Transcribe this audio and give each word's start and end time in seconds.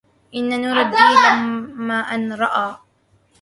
إن 0.35 0.61
نور 0.61 0.81
الدين 0.81 1.23
لما 1.27 1.99
أن 1.99 2.33
رأى 2.33 2.75